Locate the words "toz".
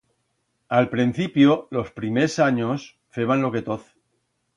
3.69-3.85